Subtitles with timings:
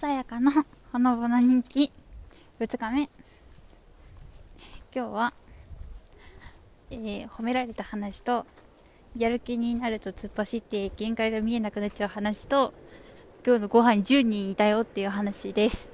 [0.00, 0.50] さやかの
[0.92, 1.92] ほのぼの人気
[2.58, 3.10] 2日目。
[4.96, 5.34] 今日は、
[6.90, 8.46] えー、褒められた話と
[9.14, 12.72] やる気になると突っ走って限界が見えなくなっちゃう話と
[13.44, 15.90] 今日のご飯に10人いたよっていう話です。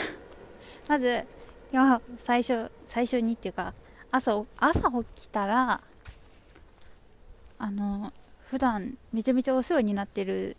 [0.86, 1.26] まず
[1.72, 3.72] 今日最初最初にっていうか
[4.10, 5.80] 朝朝起きたら
[7.58, 8.12] あの
[8.50, 10.58] 普段めちゃめちゃお世話になってる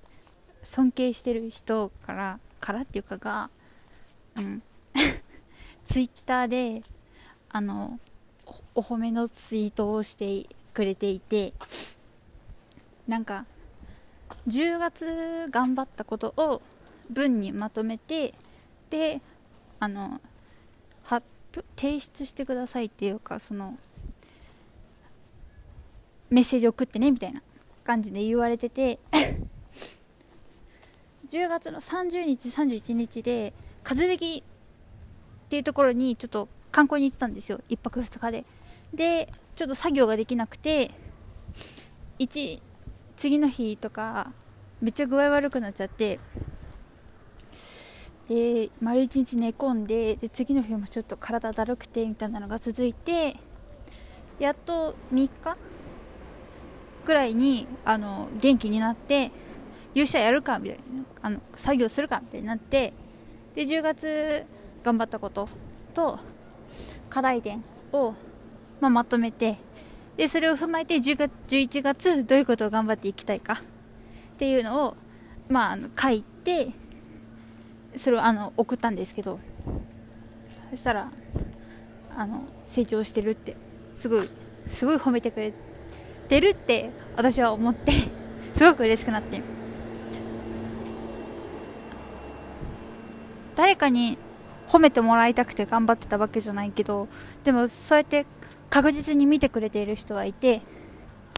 [0.63, 3.49] 尊敬してる人からからっていうかが、
[4.37, 4.63] うん、
[5.83, 6.81] ツイッターで
[7.49, 7.99] あの
[8.73, 11.53] お褒めのツイートをしてくれていて
[13.05, 13.45] なんか
[14.47, 16.61] 10月頑張ったことを
[17.09, 18.33] 文にまとめて
[18.89, 19.21] で
[19.81, 20.21] あの
[21.03, 21.25] 発
[21.75, 23.77] 提出してくださいっていうかその
[26.29, 27.41] メッセージ送ってねみたいな
[27.83, 28.99] 感じで言われてて
[31.33, 33.53] 10月の30日31日で
[33.83, 37.59] 風引きっていうところにちょっと観光に行ってたんですよ。
[37.69, 38.45] 1泊2日で。
[38.93, 40.91] でちょっと作業ができなくて
[42.19, 42.61] 1
[43.15, 44.31] 次の日とか
[44.79, 46.19] めっちゃ具合悪くなっちゃって
[48.27, 53.37] で丸一日寝込んでで次の日もちょっと体だるくてみたいなのが続いて
[54.37, 55.57] やっと3日
[57.05, 59.31] ぐらいにあの元気になって
[59.95, 60.83] 勇者やるかみたいな
[61.21, 62.93] あの作業するかみたいになって
[63.55, 64.43] で10月
[64.83, 65.47] 頑張ったこと
[65.93, 66.19] と
[67.09, 68.13] 課題点を、
[68.81, 69.57] まあ、まとめて
[70.17, 73.57] でそれを踏まえて10月11月どういうことを頑張っていきたいかっ
[74.37, 74.95] ていうのを、
[75.49, 76.69] まあ、あの書いて
[77.95, 79.39] それをあの送ったんですけど
[80.71, 81.11] そしたら
[82.15, 83.55] あの成長してるって
[83.95, 84.29] すごい
[84.67, 85.53] すごい褒めてくれ
[86.27, 87.91] てるって私は思って
[88.55, 89.52] すごく嬉しくなって。
[93.55, 94.17] 誰かに
[94.67, 97.07] 褒めてもらいたくて頑張ってたわけじゃないけど
[97.43, 98.25] でもそうやって
[98.69, 100.61] 確実に見てくれている人はいて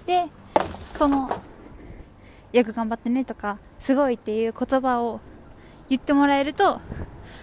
[0.06, 0.26] で
[0.96, 1.42] その
[2.54, 5.20] よく頑張ってねとかすごいっていう言葉を
[5.90, 6.80] 言ってもらえると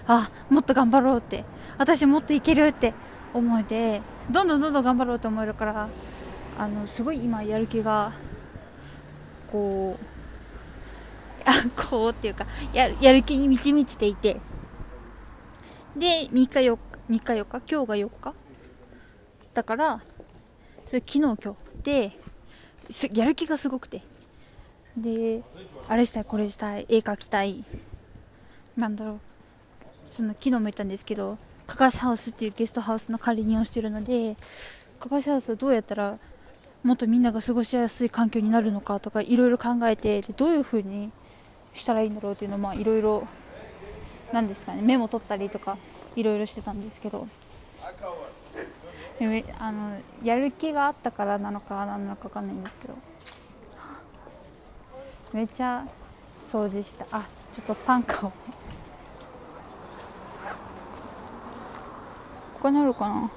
[0.06, 1.44] あもっと頑張ろうって
[1.78, 2.94] 私もっといけるって
[3.34, 5.88] 思えてどんどんどんどん頑張ろうと思えるから
[6.58, 8.12] あのすごい今やる気が
[9.50, 10.04] こう
[11.44, 11.52] あ
[11.90, 14.40] こうっていうかややる気に満ち満ちていて
[15.96, 16.80] で、3日4日、
[17.10, 18.34] 3日4日、今日が4日？
[19.54, 20.02] だから、
[20.86, 22.12] それ昨日今日で、
[23.12, 24.02] やる気がすごくて。
[24.96, 25.42] で、
[25.88, 27.64] あれしたい、これしたい、絵描きたい、
[28.76, 29.20] なんだろう、
[30.04, 34.36] その昨日も言ったんですけど、かかしハウスっていうゲストハウスの管理人をしてるので、
[34.98, 36.18] かかしハウスをどうやったら
[36.82, 41.10] もっとみんなが過ごしやすい環境になるのかとかいろいろ考えてでどういう風に
[41.74, 43.26] したらいいんだろうっていうのをいろいろ
[44.32, 45.76] なんですかねメモ取ったりとか
[46.16, 47.28] いろいろしてたんですけど。
[49.58, 52.94] あのやる気があったからなのか何なのか分かんないんですけど。
[55.32, 55.86] めっちゃ
[56.46, 57.06] 掃除した。
[57.12, 58.36] あちょっとパンかをこ
[62.62, 63.30] こにあるかな？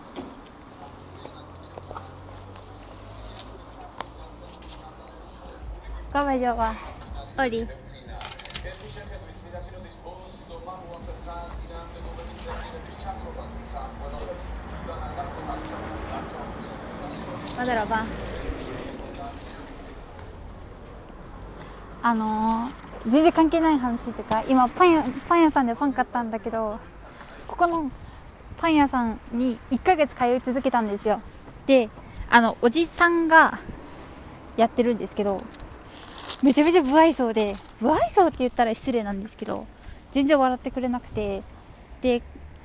[6.11, 6.73] ガバジョは？
[7.37, 7.67] オリ
[17.57, 18.05] まだらば
[22.01, 26.79] あのー、全然関係ない話っていうか今パン屋パン屋さんでパン買ったんだけど
[27.47, 27.89] ここの
[28.57, 31.21] パン屋さんに1ヶ月通い続けたんですよ。
[31.65, 31.89] で
[32.29, 33.59] あのおじさんが
[34.57, 35.41] やってるんですけど
[36.43, 39.65] めちゃめちゃ不愛想で不愛想って言ったら失礼なんですけど
[40.15, 41.43] 全然笑ってくれなくて。
[42.01, 42.21] で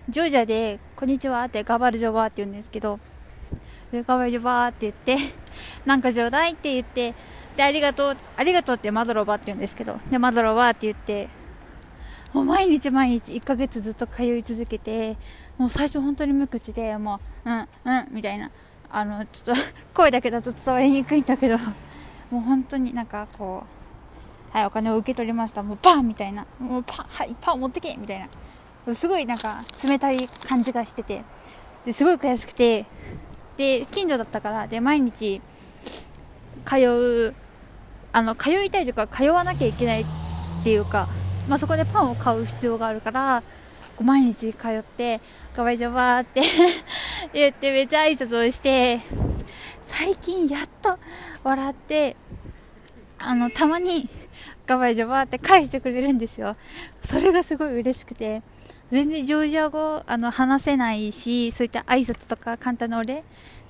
[0.08, 3.00] ジョージアで「こんにちは」ってガバルジョバーって言うんですけど
[3.92, 5.32] ガバルジョバーって言って
[5.86, 7.14] なんかちょうだいって言って
[7.56, 11.28] でありがとうありがとうってマドロバって言うんですけどでマドロバって言って
[12.34, 15.16] もう毎日毎日1ヶ月ずっと通い続けて
[15.56, 18.50] もう最初本当に無口でもううんうんみたいな。
[18.92, 19.62] あのちょっと
[19.94, 21.56] 声だけだと伝わりにくいんだけど
[22.28, 23.79] もう本当になんかこう
[24.50, 25.62] はいお金を受け取りました。
[25.62, 26.46] もうパンみたいな。
[26.58, 28.28] もうパンはいパン持ってけみたい
[28.86, 28.94] な。
[28.94, 30.16] すごいなんか冷たい
[30.48, 31.22] 感じがしてて。
[31.84, 32.86] ですごい悔しくて。
[33.56, 34.66] で近所だったから。
[34.66, 35.40] で毎日
[36.64, 37.34] 通う
[38.12, 40.04] あの通いたいというか通わなきゃいけないっ
[40.64, 41.08] ていうか、
[41.48, 43.42] まあ、そこでパンを買う必要があるから
[44.02, 45.20] 毎日通って
[45.54, 46.42] 「かわいじゃばー」って
[47.32, 49.00] 言ってめっちゃ挨拶をして
[49.82, 50.98] 最近やっと
[51.44, 52.16] 笑って
[53.18, 54.08] あのたまに
[54.70, 56.54] ガバイジョバーって返してくれるんですよ。
[57.00, 58.42] それがすごい嬉しくて。
[58.92, 63.22] 全然ジョージア語あの話せないしそういった挨拶とか簡単なお礼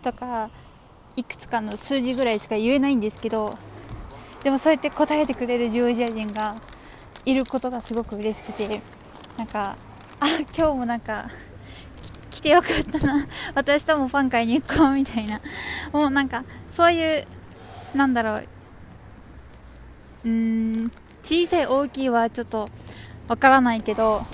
[0.02, 0.50] とか
[1.14, 3.54] いくつかの数字ぐらいしか言えないんですけど
[4.42, 6.54] でもそうやって答えてくれるジョージア人が
[7.26, 8.80] いることがすごく嬉しくて。
[9.36, 9.76] なんか
[10.20, 10.26] あ
[10.56, 11.30] 今日もなんか
[12.30, 13.26] 来てよかったな。
[13.54, 15.40] 私ともファン会に行こうみたいな。
[15.92, 17.26] もうなんかそういう
[17.94, 18.48] なんだろう
[20.24, 20.90] うん
[21.22, 22.68] 小さい大きいはちょっと
[23.28, 24.26] わからないけど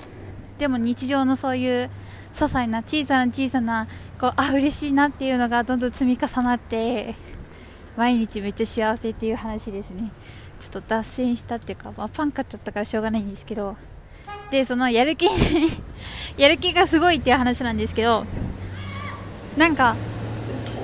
[0.57, 1.89] でも日常のそういう
[2.33, 3.87] 些細な小さな小さな
[4.19, 7.15] こうあ嬉しいなっていうのがどんどん積み重なって
[7.95, 10.11] 毎日めっちゃ幸せっていう話ですね。
[10.59, 13.75] ちょっと脱線したっていうか、まあ、パン買っちゃったからしょうがないんですけど。
[14.51, 15.27] でそのやる気
[16.37, 18.25] やる気がすごいっていう話なんですけど
[19.57, 19.95] なんか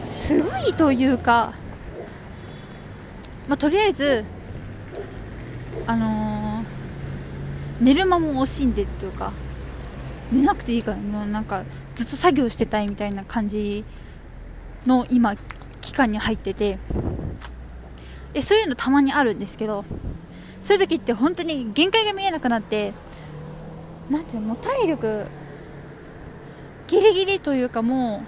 [0.04, 1.54] すごいというか、
[3.48, 4.26] まあ、とりあえず
[5.88, 9.32] あのー、寝る間も惜しんでっていうか
[10.32, 11.64] 寝なくていいからもうなんか
[11.96, 13.84] ずっと作業してたいみたいな感じ
[14.86, 15.36] の今
[15.82, 16.80] 期間に入ってて
[18.34, 19.86] えそういうのたまにあるんですけど
[20.62, 22.94] そういう時って本当に限界が見えなくなって
[24.10, 25.28] なんていうのもう体力
[26.88, 28.24] ギリギリというかも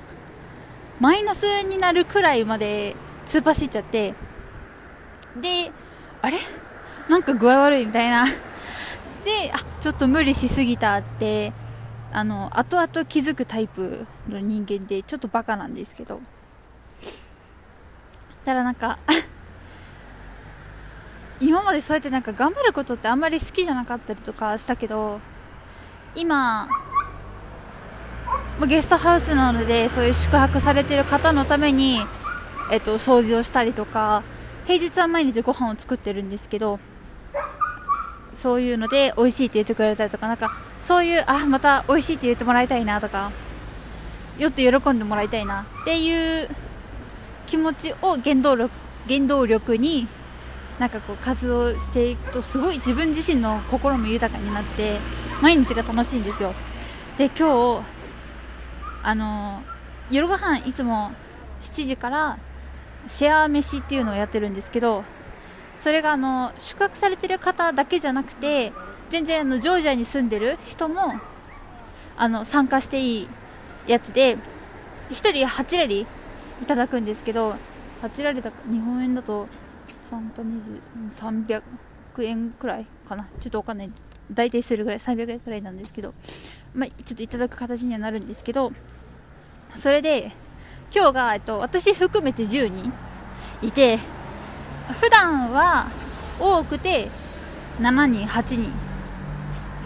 [0.99, 4.13] うマイナスになるくらいまで突っ走っちゃって
[5.41, 5.71] で
[6.21, 6.39] あれ？
[7.09, 8.25] なんか具合悪いみたいな。
[8.25, 11.51] であちょっと無理しすぎたって
[12.11, 16.21] あの後々気づくタイプの人間でちょっとバカなんですけど。
[18.45, 18.99] ただなんか
[21.41, 25.19] 今までそうやってなんか頑張ることってあんまり好きじゃなかったりとかしたけど
[26.13, 26.69] 今
[28.67, 31.99] ゲストハウスなのでそういう宿泊されてる方のために、
[32.71, 34.23] えっと、掃除をしたりとか
[34.65, 36.79] 平日は毎日ご飯を作ってるんですけど
[38.35, 40.51] そういうので美味しいって言ってくれたりとかなんか
[40.81, 43.31] そういうあまた美味しいって言ってもらいたいなとか
[44.37, 46.49] よっと喜んでもらいたいなっていう
[47.47, 48.71] 気持ちを原動力
[49.07, 50.07] 原動力に
[50.79, 54.97] なんかこう活動していくとすごい自分自身の心も豊かになって
[55.41, 56.53] 毎日が楽しいんですよ。
[57.17, 57.83] で今日
[59.03, 59.63] あの
[60.11, 61.11] 夜ご飯いつも
[61.61, 62.37] 7時から
[63.07, 65.03] シェア飯っていうのをやってるんですけど
[65.79, 68.73] それがあの宿泊されてる方だけじゃなくて
[69.09, 71.13] 全然あのジョージアに住んでる人も
[72.17, 73.27] あの参加していい
[73.87, 74.37] やつで
[75.09, 76.07] 1人8ラリ
[76.61, 77.55] いただくんですけど
[78.01, 79.47] 8ラリだ日本円だと
[80.09, 81.61] 300
[82.19, 83.27] 円くらいかな。
[83.39, 83.91] ちょっとわかんない。
[84.31, 86.13] 大体それぐらい300円くらいなんですけど、
[86.73, 88.73] まあ、ちょっといただく形にはなるんですけど
[89.75, 90.31] それで
[90.93, 92.91] 今日が、えっと、私含めて10人
[93.61, 93.99] いて
[94.93, 95.87] 普段は
[96.39, 97.09] 多くて
[97.79, 98.71] 7人8人、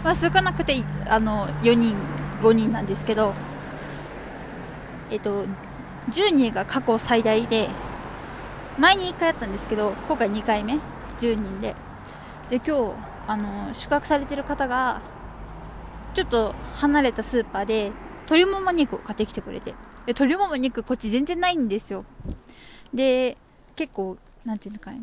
[0.04, 1.96] まあ、少なくてあの4人
[2.40, 3.34] 5人なんですけど
[5.10, 5.44] えっと
[6.10, 7.68] 10人が過去最大で
[8.78, 10.78] 前に1回やったんですけど今回2回目
[11.18, 11.74] 10人で。
[12.48, 12.94] で今日
[13.28, 15.00] あの宿泊されてる方が
[16.14, 17.92] ちょっと離れたスーパーで
[18.22, 19.70] 鶏もも肉を買ってきてくれて。
[19.70, 19.76] で
[20.08, 22.04] 鶏もも肉こっち全然ないんですよ。
[22.92, 23.36] で
[23.76, 25.02] 結構なんていうのかね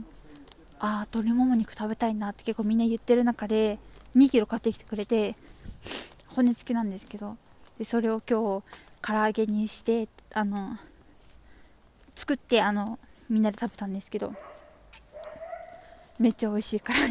[0.79, 3.79] ああ鶏もも肉食べたいなって結構みんな言ってる中で
[4.15, 5.35] 2 k g 買ってきてくれて
[6.27, 7.37] 骨付きなんですけど
[7.77, 8.63] でそれを今日
[9.01, 10.77] 唐揚げにしてあの
[12.15, 14.33] 作ってあのみんなで食べたんですけど
[16.19, 16.99] めっちゃ美味しいから。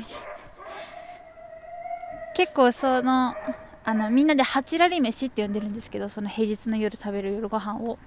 [2.34, 3.34] 結構その
[3.84, 7.98] あのみんなでハチラリ飯って呼んでるんですけどその平日の夜食べる夜ご飯を。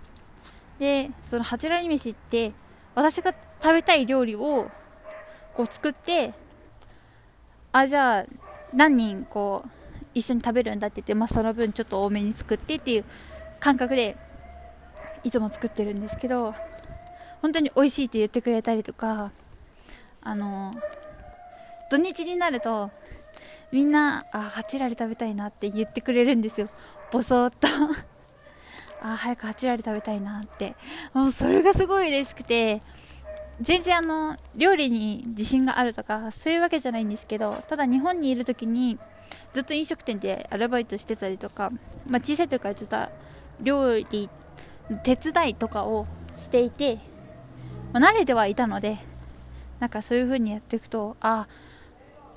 [0.77, 2.53] でそのハチラリ飯って
[2.95, 4.69] 私が食べたい料理を
[5.53, 6.33] こう作って
[7.71, 8.25] あじゃあ
[8.73, 9.69] 何人こう
[10.13, 13.05] 一緒に食べるんだって言って、まあ、その分ちょっと多めに作ってっていう
[13.59, 14.17] 感覚で
[15.23, 16.55] いつも作ってるんですけど
[17.41, 19.31] 本当に美味しいって言ってくれたりとか
[20.21, 20.73] あの
[21.89, 22.91] 土日になると
[23.71, 26.69] みんなあハチラリ食べたいなって言ってくれるんですよ。
[27.11, 27.67] ボソッと。
[29.01, 30.75] あ早くハチラリ食べたいなって。
[31.13, 32.81] もうそれがすごい嬉しくて。
[33.61, 38.97] 全然あの料理に自信があるとかそういうわけじゃないんですけどただ日本にいる時に
[39.53, 41.71] ずっと飲食店でアルバイトしてたりとか、
[42.07, 42.97] まあ、小さい時からずっと
[43.61, 44.29] 料理
[45.03, 46.99] 手伝いとかをしていて
[47.91, 48.99] まあ、慣れてはいたので
[49.79, 51.47] なんかそういう風にやっていくとあ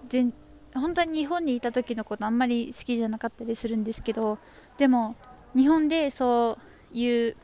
[0.08, 0.32] 全
[0.74, 4.38] 本当に日本にいた時のことあんまり好きじゃなかったりするんですけど
[4.78, 5.16] でも
[5.54, 6.58] 日本でそ
[6.92, 7.36] ういう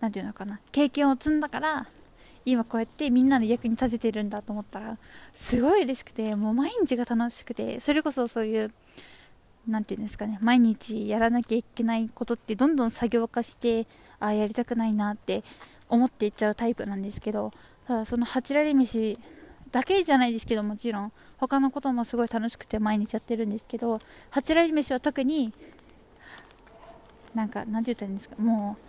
[0.00, 1.86] 何て言うのかな経験を積んだから
[2.44, 4.98] 今こうやってみんなの役に立ててるんだと思ったら
[5.34, 8.72] すごい嬉しくてもう毎日が楽しくてそれこそそういう
[9.68, 13.86] 何て言うんですかね毎日やらなきゃいけないことってどんどん作業化して
[14.18, 15.44] ああやりたくないなって
[15.88, 17.52] 思っていっちゃうタイプなんですけど
[17.86, 19.18] ただそのハチラリ飯
[19.70, 23.98] だけじゃないですけどもちろん他のこともすごい楽しくて毎日やってるんですけど
[24.30, 25.52] ハチラリ飯は特に
[27.34, 28.86] なんかなんて言ったらいいんですかもう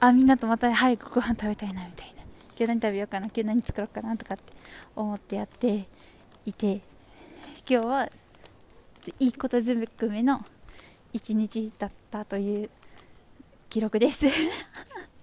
[0.00, 2.19] あみんなとまた早くご飯食べたいなみたいな。
[2.60, 4.42] 今日何食べようかな今日何作ろうかなとかって
[4.94, 5.86] 思ってやって
[6.44, 6.82] いて
[7.66, 10.44] 今日はちょっといいことずくめの
[11.10, 12.70] 一日だったという
[13.70, 14.26] 記録です。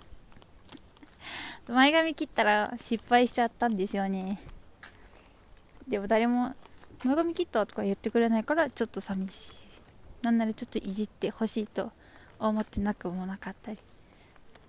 [1.69, 4.41] 前髪切ったら失敗しちゃったんですよね。
[5.87, 6.55] でも誰も
[7.03, 9.55] 前髪切ったとか言ってくれないからちょっと寂しい。
[10.23, 11.91] なんならちょっといじってほしいと
[12.39, 13.77] 思ってなくもなかったり。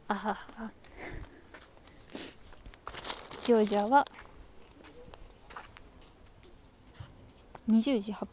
[0.09, 0.71] あはは。
[3.49, 4.07] ジョージアは
[7.67, 8.28] 20時8分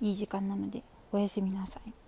[0.00, 2.07] いい時間なのでおやすみなさい。